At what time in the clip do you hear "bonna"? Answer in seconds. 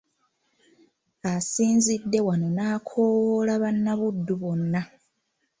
4.41-4.81